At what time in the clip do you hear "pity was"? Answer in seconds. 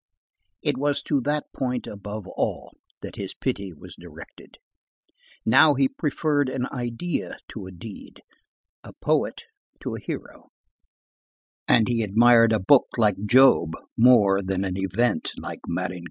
3.35-3.95